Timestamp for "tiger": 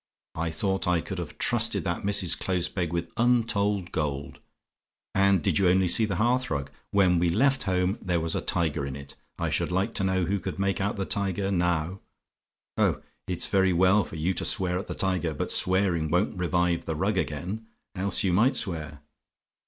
8.41-8.83, 11.05-11.51, 14.95-15.35